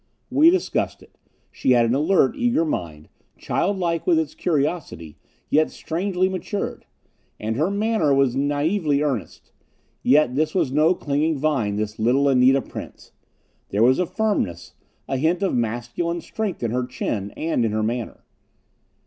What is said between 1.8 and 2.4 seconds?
an alert,